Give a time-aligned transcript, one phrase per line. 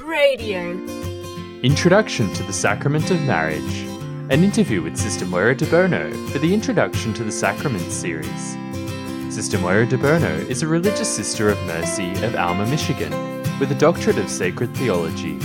[0.00, 0.72] Radio.
[1.62, 3.82] Introduction to the Sacrament of Marriage.
[4.30, 8.56] An interview with Sister Moira de Bono for the Introduction to the Sacraments series.
[9.34, 13.10] Sister Moira de Bono is a religious sister of mercy of Alma, Michigan,
[13.58, 15.40] with a doctorate of sacred theology.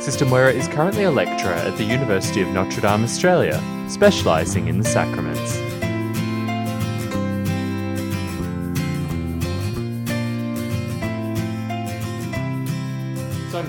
[0.00, 4.78] Sister Moira is currently a lecturer at the University of Notre Dame, Australia, specialising in
[4.78, 5.63] the sacraments.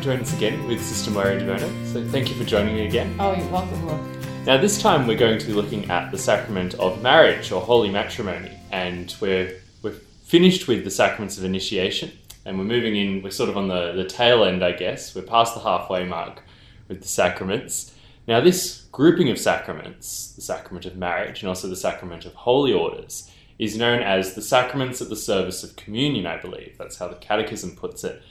[0.05, 3.15] So us again with Sister Moira de So thank you for joining me again.
[3.19, 4.45] Oh, you're welcome.
[4.45, 7.89] Now, this time we're going to be looking at the sacrament of marriage or holy
[7.89, 12.11] matrimony, and we're we're finished with the sacraments of initiation,
[12.45, 13.23] and we're moving in.
[13.23, 15.15] We're sort of on the, the tail end, I guess.
[15.15, 16.43] We're past the halfway mark
[16.87, 17.91] with the sacraments.
[18.27, 22.73] Now, this grouping of sacraments, the sacrament of marriage and also the sacrament of holy
[22.73, 26.27] orders, is known as the sacraments at the service of communion.
[26.27, 28.21] I believe that's how the Catechism puts it.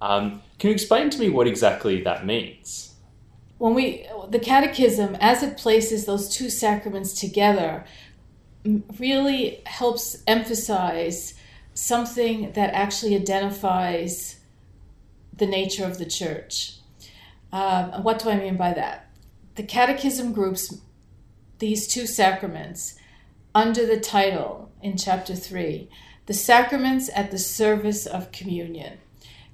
[0.00, 2.94] Um, can you explain to me what exactly that means?
[3.58, 7.84] When we, the Catechism, as it places those two sacraments together,
[8.98, 11.34] really helps emphasize
[11.74, 14.40] something that actually identifies
[15.36, 16.76] the nature of the church.
[17.52, 19.10] Um, what do I mean by that?
[19.56, 20.80] The Catechism groups
[21.58, 22.94] these two sacraments
[23.54, 25.88] under the title in chapter 3
[26.26, 28.98] the sacraments at the service of communion.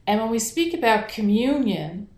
[0.07, 2.09] And when we speak about communion,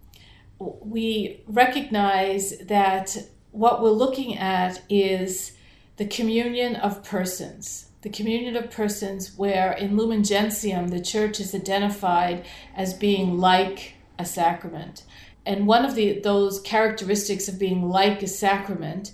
[0.58, 3.16] we recognize that
[3.50, 5.52] what we're looking at is
[5.96, 7.86] the communion of persons.
[8.02, 12.44] The communion of persons, where in Lumen Gentium the church is identified
[12.76, 15.04] as being like a sacrament.
[15.46, 19.12] And one of the, those characteristics of being like a sacrament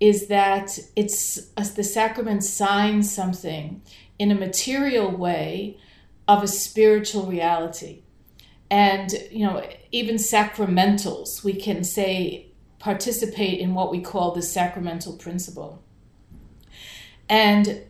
[0.00, 3.82] is that it's the sacrament signs something
[4.18, 5.76] in a material way
[6.26, 8.02] of a spiritual reality
[8.72, 12.46] and you know even sacramentals we can say
[12.78, 15.80] participate in what we call the sacramental principle.
[17.28, 17.82] And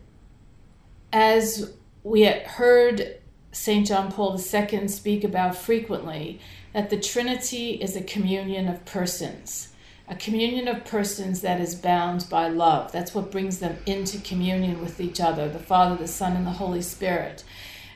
[1.11, 3.17] as we had heard
[3.53, 6.39] st john paul ii speak about frequently
[6.73, 9.69] that the trinity is a communion of persons
[10.07, 12.91] a communion of persons that is bound by love.
[12.91, 16.59] That's what brings them into communion with each other the father the son and the
[16.63, 17.45] holy spirit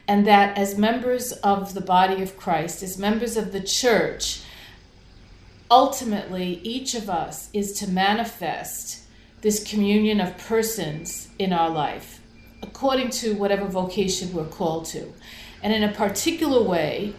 [0.08, 4.42] and that as members of the body of Christ, as members of the church,
[5.70, 9.04] ultimately each of us is to manifest
[9.42, 12.22] this communion of persons in our life,
[12.62, 15.14] according to whatever vocation we're called to.
[15.62, 17.14] And in a particular way,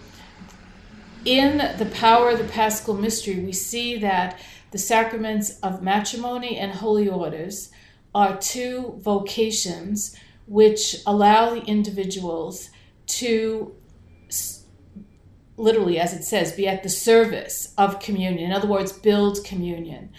[1.25, 4.41] in the power of the Paschal Mystery, we see that
[4.71, 7.71] the sacraments of matrimony and holy orders
[8.15, 10.17] are two vocations
[10.47, 12.71] which allow the individuals
[13.09, 13.75] to
[15.57, 18.45] literally, as it says, be at the service of communion.
[18.45, 20.11] In other words, build communion.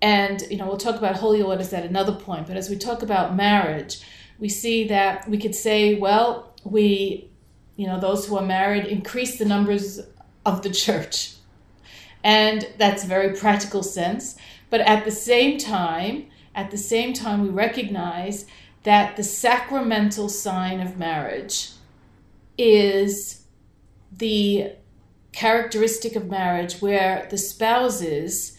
[0.00, 3.02] And, you know, we'll talk about holy orders at another point, but as we talk
[3.02, 4.02] about marriage,
[4.38, 7.30] we see that we could say, well, we,
[7.76, 10.00] you know, those who are married increase the numbers
[10.44, 11.34] of the church.
[12.22, 14.36] And that's very practical sense.
[14.70, 18.46] But at the same time, at the same time, we recognize
[18.84, 21.70] that the sacramental sign of marriage
[22.56, 23.44] is
[24.12, 24.72] the
[25.32, 28.56] characteristic of marriage where the spouses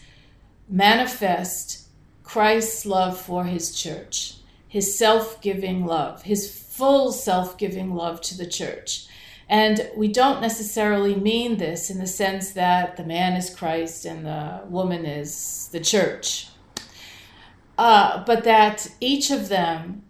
[0.68, 1.88] manifest
[2.22, 4.34] Christ's love for his church,
[4.68, 9.06] his self giving love, his full self giving love to the church.
[9.48, 14.26] And we don't necessarily mean this in the sense that the man is Christ and
[14.26, 16.48] the woman is the church,
[17.78, 20.02] uh, but that each of them,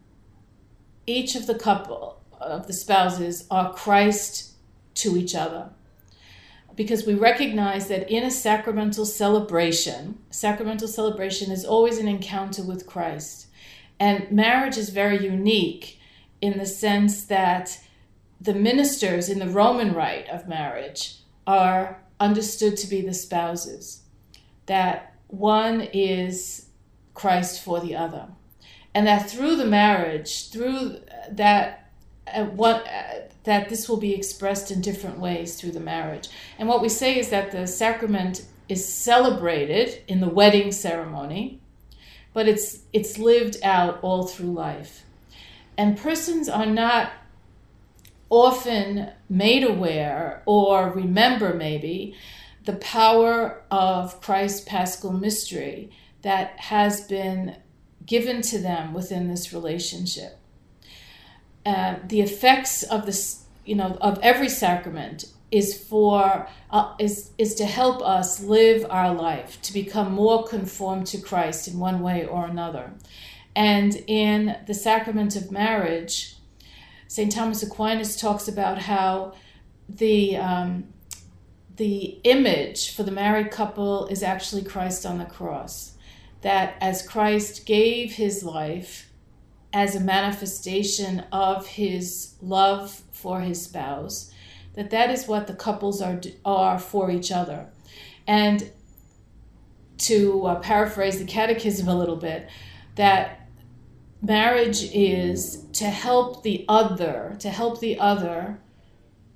[1.07, 4.53] each of the couple, of the spouses are Christ
[4.97, 5.71] to each other.
[6.75, 12.87] Because we recognize that in a sacramental celebration, sacramental celebration is always an encounter with
[12.87, 13.47] Christ.
[13.99, 15.99] And marriage is very unique
[16.41, 17.81] in the sense that
[18.41, 24.03] the ministers in the Roman rite of marriage are understood to be the spouses,
[24.67, 26.67] that one is
[27.15, 28.29] Christ for the other.
[28.95, 31.01] And that through the marriage, through
[31.31, 31.86] that
[32.33, 36.29] uh, what uh, that this will be expressed in different ways through the marriage.
[36.59, 41.61] And what we say is that the sacrament is celebrated in the wedding ceremony,
[42.33, 45.05] but it's it's lived out all through life.
[45.79, 47.13] And persons are not
[48.29, 52.17] often made aware or remember maybe
[52.65, 55.91] the power of Christ's paschal mystery
[56.23, 57.57] that has been
[58.05, 60.36] given to them within this relationship.
[61.67, 67.57] Uh, the effects of this, you know, of every sacrament is for uh, is is
[67.57, 72.25] to help us live our life to become more conformed to Christ in one way
[72.25, 72.93] or another.
[73.57, 76.37] And in the sacrament of marriage,
[77.09, 77.33] St.
[77.33, 79.35] Thomas Aquinas talks about how
[79.89, 80.93] the um,
[81.77, 85.95] the image for the married couple is actually Christ on the cross.
[86.43, 89.06] That as Christ gave his life
[89.77, 94.33] as a manifestation of his love for his spouse,
[94.73, 97.67] that that is what the couples are are for each other.
[98.27, 98.71] And
[99.99, 102.49] to uh, paraphrase the catechism a little bit,
[102.95, 103.51] that
[104.23, 108.59] marriage is to help the other, to help the other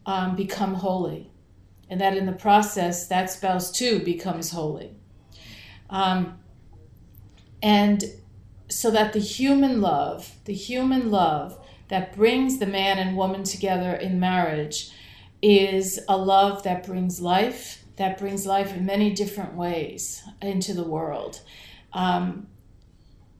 [0.06, 1.30] um, become holy.
[1.90, 4.96] And that in the process, that spouse too becomes holy.
[5.90, 6.38] Um,
[7.62, 8.02] and
[8.70, 11.58] so that the human love, the human love
[11.88, 14.90] that brings the man and woman together in marriage
[15.42, 20.84] is a love that brings life, that brings life in many different ways into the
[20.84, 21.40] world.
[21.92, 22.46] Um,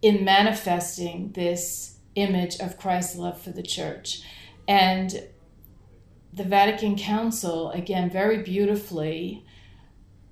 [0.02, 4.22] in manifesting this image of Christ's love for the church.
[4.66, 5.28] And
[6.32, 9.44] the Vatican Council, again, very beautifully,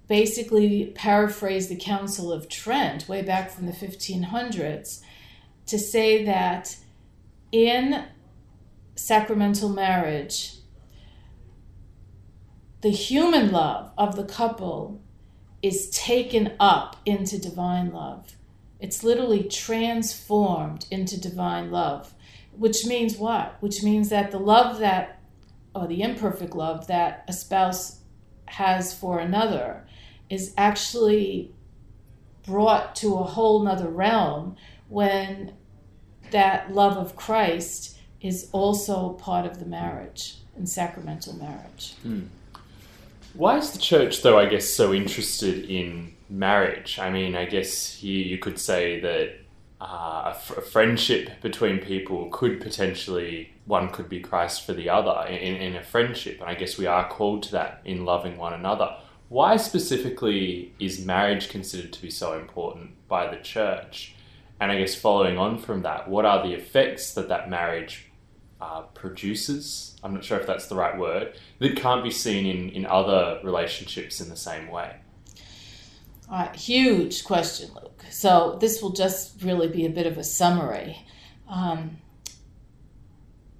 [0.08, 5.02] basically paraphrased the Council of Trent way back from the 1500s
[5.66, 6.76] to say that
[7.52, 8.06] in
[8.96, 10.54] sacramental marriage,
[12.80, 15.00] the human love of the couple
[15.62, 18.36] is taken up into divine love.
[18.80, 22.14] It's literally transformed into divine love,
[22.56, 23.56] which means what?
[23.60, 25.20] Which means that the love that,
[25.74, 28.00] or the imperfect love that a spouse
[28.46, 29.84] has for another
[30.30, 31.52] is actually
[32.44, 34.56] brought to a whole nother realm
[34.88, 35.52] when
[36.30, 41.94] that love of Christ is also part of the marriage and sacramental marriage.
[42.04, 42.28] Mm.
[43.34, 46.98] Why is the church, though, I guess, so interested in marriage?
[46.98, 49.36] I mean, I guess here you could say that
[49.80, 55.76] uh, friendship between people could potentially, one could be Christ for the other in, in
[55.76, 56.40] a friendship.
[56.40, 58.96] And I guess we are called to that in loving one another.
[59.28, 64.14] Why specifically is marriage considered to be so important by the church?
[64.60, 68.10] And I guess following on from that, what are the effects that that marriage
[68.60, 72.70] uh, produces, I'm not sure if that's the right word, that can't be seen in,
[72.70, 74.96] in other relationships in the same way?
[76.30, 78.04] All right, huge question, Luke.
[78.10, 81.06] So this will just really be a bit of a summary.
[81.48, 81.98] Um,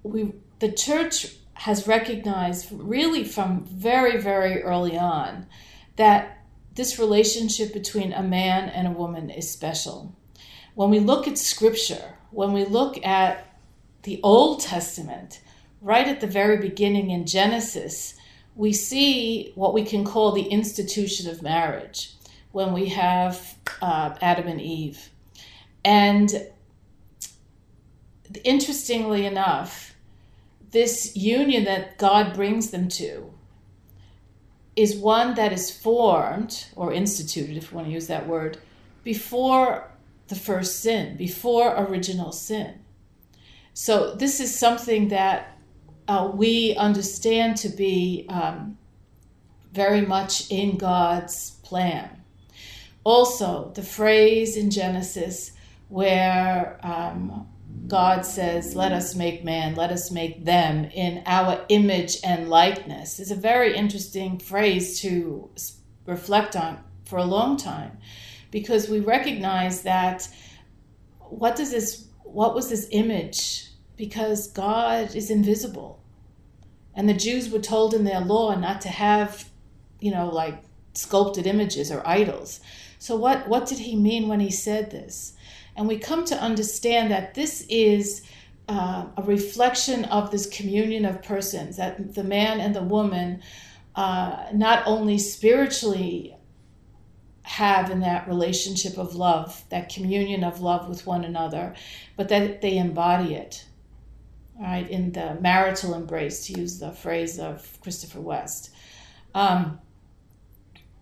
[0.03, 5.45] we, the church has recognized, really from very, very early on,
[5.97, 6.37] that
[6.75, 10.15] this relationship between a man and a woman is special.
[10.75, 13.45] When we look at scripture, when we look at
[14.03, 15.41] the Old Testament,
[15.81, 18.15] right at the very beginning in Genesis,
[18.55, 22.13] we see what we can call the institution of marriage
[22.53, 25.09] when we have uh, Adam and Eve.
[25.83, 26.47] And
[28.45, 29.88] interestingly enough,
[30.71, 33.33] this union that God brings them to
[34.75, 38.57] is one that is formed or instituted, if you want to use that word,
[39.03, 39.91] before
[40.27, 42.79] the first sin, before original sin.
[43.73, 45.57] So this is something that
[46.07, 48.77] uh, we understand to be um,
[49.73, 52.23] very much in God's plan.
[53.03, 55.51] Also, the phrase in Genesis
[55.87, 57.47] where um,
[57.89, 63.19] God says, Let us make man, let us make them in our image and likeness,
[63.19, 65.49] is a very interesting phrase to
[66.05, 67.97] reflect on for a long time
[68.51, 70.27] because we recognize that
[71.19, 73.69] what does this what was this image
[73.99, 76.01] because God is invisible.
[76.95, 79.49] And the Jews were told in their law not to have,
[79.99, 82.61] you know, like sculpted images or idols.
[82.97, 85.33] So what what did he mean when he said this?
[85.75, 88.23] And we come to understand that this is
[88.67, 93.41] uh, a reflection of this communion of persons, that the man and the woman
[93.95, 96.35] uh, not only spiritually
[97.43, 101.73] have in that relationship of love, that communion of love with one another,
[102.15, 103.65] but that they embody it
[104.59, 108.71] right, in the marital embrace, to use the phrase of Christopher West.
[109.33, 109.79] Um,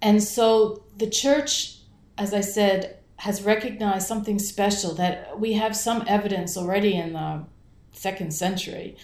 [0.01, 1.79] and so the church,
[2.17, 7.43] as I said, has recognized something special that we have some evidence already in the
[7.91, 8.95] second century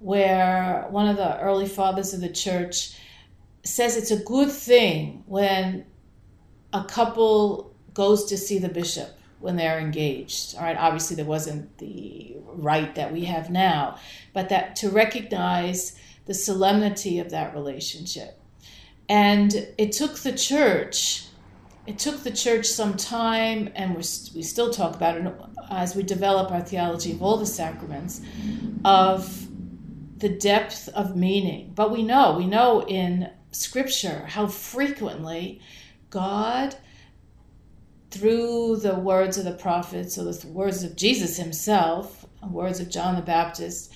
[0.00, 2.98] where one of the early fathers of the church
[3.64, 5.86] says it's a good thing when
[6.74, 9.08] a couple goes to see the bishop
[9.40, 10.56] when they're engaged.
[10.56, 13.98] All rite, obviously there wasn't the right that we have now,
[14.32, 18.38] but that to recognize the solemnity of that relationship.
[19.08, 21.23] And it took the church,
[21.86, 24.02] it took the church some time, and we
[24.34, 25.34] we still talk about it
[25.70, 28.20] as we develop our theology of all the sacraments,
[28.84, 29.48] of
[30.18, 31.72] the depth of meaning.
[31.74, 35.60] But we know, we know in Scripture how frequently
[36.10, 36.76] God,
[38.10, 43.16] through the words of the prophets or the words of Jesus himself, words of John
[43.16, 43.92] the Baptist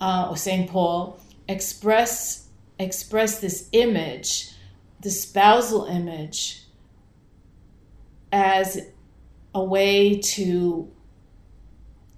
[0.00, 0.70] uh, or St.
[0.70, 1.18] Paul,
[1.48, 4.50] express express this image,
[5.00, 6.61] the spousal image,
[8.32, 8.80] as
[9.54, 10.90] a way to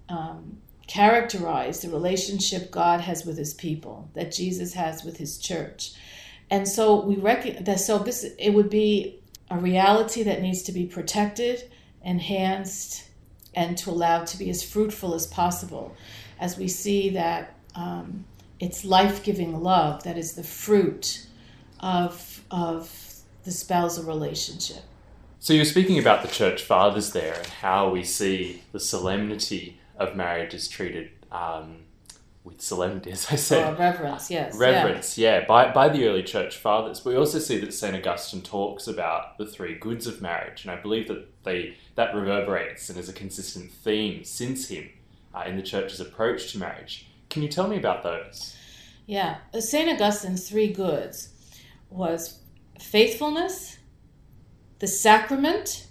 [0.09, 5.93] um, characterize the relationship God has with His people, that Jesus has with His church,
[6.51, 7.81] and so we reckon that.
[7.81, 11.71] So this it would be a reality that needs to be protected,
[12.03, 13.09] enhanced,
[13.55, 15.97] and to allow to be as fruitful as possible,
[16.39, 18.25] as we see that um,
[18.61, 21.27] it's life-giving love that is the fruit
[21.81, 24.83] of of the spousal relationship.
[25.45, 30.17] So you're speaking about the church fathers there and how we see the solemnity of
[30.17, 31.81] marriage is treated um,
[32.45, 33.75] with solemnity, as I said.
[33.75, 34.57] Or reverence, yes.
[34.57, 35.41] Reverence, yeah.
[35.41, 37.05] yeah, by, by the early church fathers.
[37.05, 37.95] We also see that St.
[37.95, 42.89] Augustine talks about the three goods of marriage, and I believe that they that reverberates
[42.89, 44.89] and is a consistent theme since him
[45.35, 47.07] uh, in the church's approach to marriage.
[47.29, 48.57] Can you tell me about those?
[49.05, 49.91] Yeah, St.
[49.91, 51.29] Augustine's three goods
[51.91, 52.39] was
[52.81, 53.77] faithfulness,
[54.85, 55.87] the sacrament,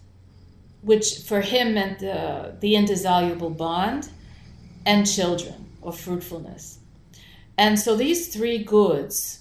[0.82, 4.08] which for him meant the, the indissoluble bond,
[4.86, 6.78] and children or fruitfulness.
[7.58, 9.40] And so these three goods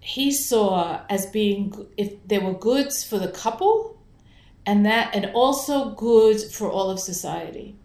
[0.00, 3.98] he saw as being if they were goods for the couple
[4.66, 7.76] and that and also goods for all of society.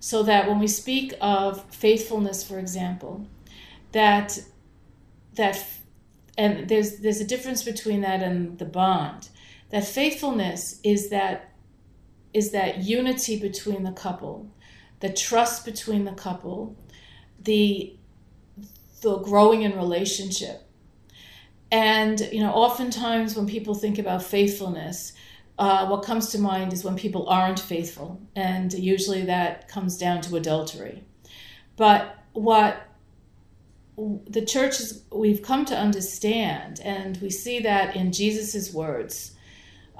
[0.00, 3.28] So that when we speak of faithfulness, for example,
[3.92, 4.40] that
[5.36, 5.64] that
[6.36, 9.28] and there's there's a difference between that and the bond.
[9.70, 11.52] That faithfulness is that
[12.32, 14.48] is that unity between the couple,
[15.00, 16.76] the trust between the couple,
[17.42, 17.96] the
[19.00, 20.62] the growing in relationship.
[21.72, 25.12] And you know, oftentimes when people think about faithfulness,
[25.58, 30.20] uh, what comes to mind is when people aren't faithful, and usually that comes down
[30.22, 31.04] to adultery.
[31.76, 32.88] But what
[33.96, 39.32] the church is, we've come to understand, and we see that in Jesus' words,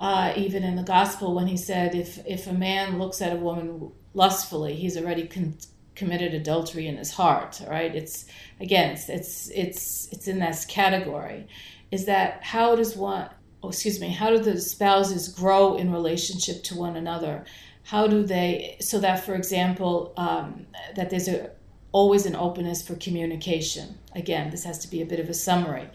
[0.01, 3.37] uh, even in the gospel, when he said, if, if a man looks at a
[3.37, 5.59] woman lustfully, he's already con-
[5.95, 7.95] committed adultery in his heart, right?
[7.95, 8.25] It's,
[8.61, 11.47] again, it's, it's, it's, it's in this category.
[11.91, 13.29] Is that how does one,
[13.63, 17.45] oh, excuse me, how do the spouses grow in relationship to one another?
[17.83, 20.67] How do they, so that, for example, um,
[20.97, 21.51] that there's a,
[21.93, 23.99] always an openness for communication.
[24.15, 25.89] Again, this has to be a bit of a summary.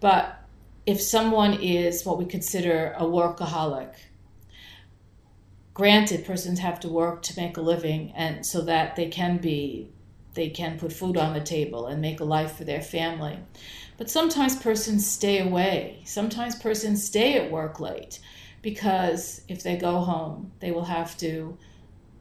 [0.00, 0.42] But
[0.86, 3.92] if someone is what we consider a workaholic,
[5.74, 9.90] granted persons have to work to make a living and so that they can be
[10.34, 13.38] they can put food on the table and make a life for their family.
[13.96, 16.02] But sometimes persons stay away.
[16.04, 18.20] Sometimes persons stay at work late
[18.60, 21.56] because if they go home, they will have to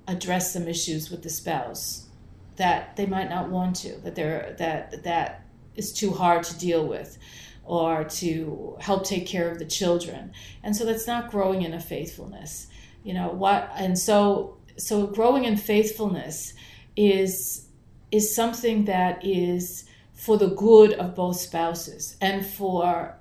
[0.07, 2.07] address some issues with the spouse
[2.55, 5.45] that they might not want to, that they're that that
[5.75, 7.17] is too hard to deal with
[7.65, 10.31] or to help take care of the children.
[10.63, 12.67] And so that's not growing in a faithfulness.
[13.03, 16.53] You know, what and so so growing in faithfulness
[16.95, 17.67] is
[18.11, 23.17] is something that is for the good of both spouses and for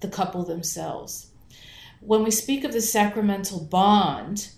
[0.00, 1.28] the couple themselves.
[2.00, 4.48] When we speak of the sacramental bond,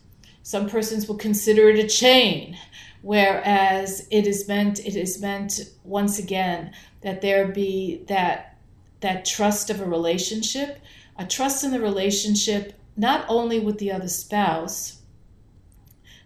[0.43, 2.57] some persons will consider it a chain
[3.03, 8.57] whereas it is meant it is meant once again that there be that
[9.00, 10.80] that trust of a relationship
[11.16, 14.97] a trust in the relationship not only with the other spouse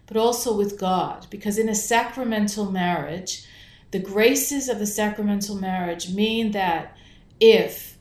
[0.07, 1.25] but also with God.
[1.31, 3.45] Because in a sacramental marriage
[3.91, 6.97] the graces of the sacramental marriage mean that
[7.39, 7.97] if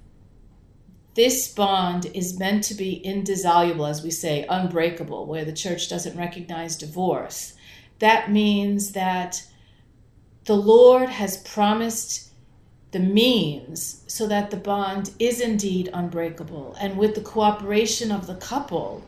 [1.14, 6.18] this bond is meant to be indissoluble as we say unbreakable where the church doesn't
[6.18, 7.54] recognize divorce
[8.00, 9.46] that means that
[10.46, 12.30] the Lord has promised
[12.94, 16.74] the means so that the bond is indeed unbreakable.
[16.80, 19.02] And with the cooperation of the couple,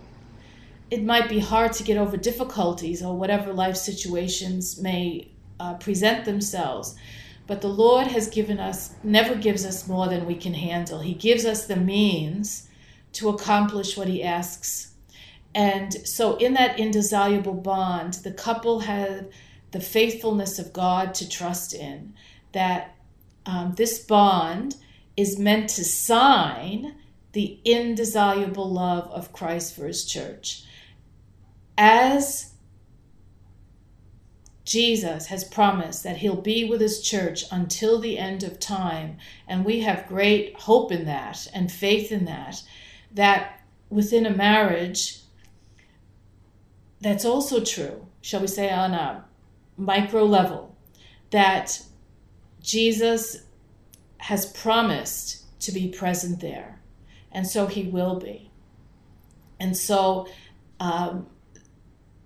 [0.91, 5.29] it might be hard to get over difficulties or whatever life situations may
[5.59, 6.97] uh, present themselves.
[7.47, 11.01] But the Lord has given us, never gives us more than we can handle.
[11.01, 12.69] He gives us the means
[13.15, 14.93] to accomplish what He asks
[15.57, 19.25] and so, in that indissoluble bond, the couple have
[19.71, 22.13] the faithfulness of God to trust in,
[22.53, 22.95] that
[23.47, 24.77] um, this bond
[25.17, 26.97] is meant to sign
[27.33, 30.65] the indissoluble love of Christ for his church.
[31.79, 32.53] As
[34.65, 39.65] Jesus has promised that he'll be with his church until the end of time, and
[39.65, 42.63] we have great hope in that and faith in that,
[43.13, 43.61] that
[43.91, 45.21] within a marriage,
[47.01, 49.25] that's also true, shall we say, on a
[49.77, 50.75] micro level,
[51.31, 51.81] that
[52.67, 53.45] Jesus
[54.19, 56.81] has promised to be present there.
[57.31, 58.51] And so he will be.
[59.61, 60.27] And so,
[60.81, 61.29] um,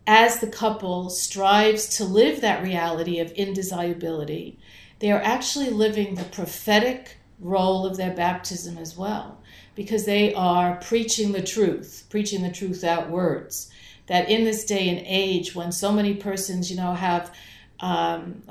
[0.06, 4.58] as the couple strives to live that reality of indissolubility,
[4.98, 9.40] they are actually living the prophetic role of their baptism as well,
[9.74, 13.70] because they are preaching the truth, preaching the truth out words.
[14.06, 17.32] That in this day and age, when so many persons, you know, have,
[17.78, 18.42] um,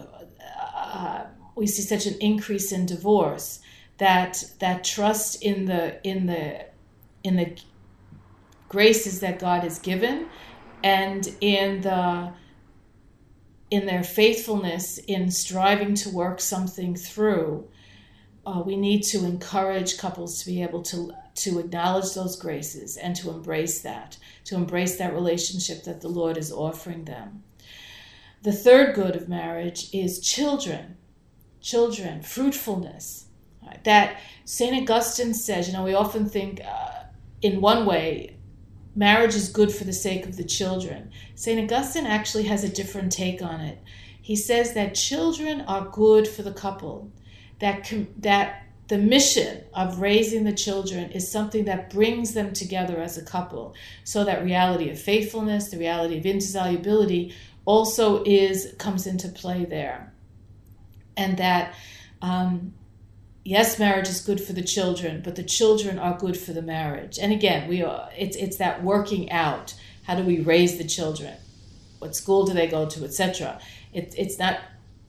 [0.76, 1.26] uh,
[1.60, 3.60] we see such an increase in divorce,
[3.98, 6.66] that that trust in the in the
[7.24, 7.54] in the
[8.70, 10.28] graces that God has given
[10.84, 12.32] and in the
[13.70, 17.68] in their faithfulness in striving to work something through
[18.46, 23.18] uh, we need to encourage couples to be able to to acknowledge those graces and
[23.18, 27.44] to embrace that to embrace that relationship that the lord is offering them.
[28.44, 30.96] The third good of marriage is children
[31.62, 33.26] children fruitfulness
[33.66, 33.84] right?
[33.84, 37.04] that st augustine says you know we often think uh,
[37.42, 38.36] in one way
[38.96, 41.10] marriage is good for the sake of the children.
[41.36, 41.60] St.
[41.60, 43.80] Augustine actually has a different take on it.
[44.22, 47.10] He says that children are good for the couple,
[47.60, 53.18] that, that the mission of raising the children is something that brings them together as
[53.18, 53.74] a couple.
[54.04, 57.34] So that reality of faithfulness, the reality of indissolubility
[57.66, 60.09] also is comes into play there.
[61.20, 61.76] And that
[62.22, 62.74] um,
[63.44, 67.20] yes, marriage is good for the children, but the children are good for the marriage.
[67.20, 69.76] And again, we are, it's it's that working out.
[70.04, 71.36] How do we raise the children?
[72.00, 73.60] What school do they go to, etc.
[73.94, 74.60] It, it's not.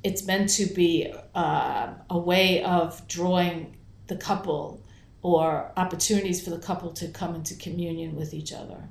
[0.03, 4.81] It's meant to be uh, a way of drawing the couple
[5.23, 8.89] or opportunities for the couple to come into communion with each other.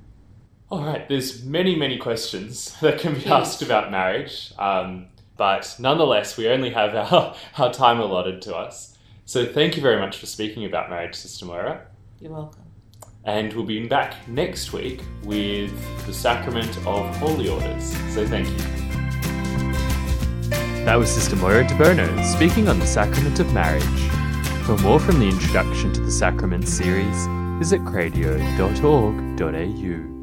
[0.70, 5.08] All right, there's many, many questions that can be asked about marriage, um,
[5.40, 8.98] but nonetheless, we only have our, our time allotted to us.
[9.24, 11.86] So thank you very much for speaking about marriage, Sister Moira.
[12.20, 12.64] You're welcome.
[13.24, 15.72] And we'll be back next week with
[16.04, 17.96] the sacrament of holy orders.
[18.12, 18.58] So thank you.
[20.84, 23.82] That was Sister Moira de Bono speaking on the sacrament of marriage.
[24.66, 27.26] For more from the Introduction to the Sacraments series,
[27.58, 30.19] visit cradio.org.au.